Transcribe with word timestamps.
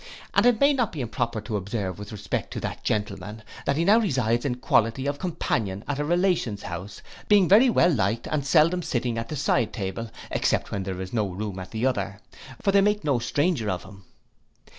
And 0.33 0.47
it 0.47 0.59
may 0.59 0.73
not 0.73 0.91
be 0.91 0.99
improper 1.01 1.41
to 1.41 1.57
observe 1.57 1.99
with 1.99 2.11
respect 2.11 2.49
to 2.53 2.59
that 2.61 2.83
gentleman, 2.83 3.43
that 3.67 3.77
he 3.77 3.85
now 3.85 3.99
resides 3.99 4.45
in 4.45 4.55
quality 4.55 5.05
of 5.05 5.19
companion 5.19 5.83
at 5.87 5.99
a 5.99 6.03
relation's 6.03 6.63
house, 6.63 7.03
being 7.27 7.47
very 7.47 7.69
well 7.69 7.91
liked 7.93 8.25
and 8.25 8.43
seldom 8.43 8.81
sitting 8.81 9.19
at 9.19 9.29
the 9.29 9.35
side 9.35 9.71
table, 9.73 10.09
except 10.31 10.71
when 10.71 10.81
there 10.81 10.99
is 11.01 11.13
no 11.13 11.27
room 11.27 11.59
at 11.59 11.69
the 11.69 11.85
other; 11.85 12.19
for 12.63 12.71
they 12.71 12.81
make 12.81 13.03
no 13.03 13.19
stranger 13.19 13.69
of 13.69 13.83
him. 13.83 14.05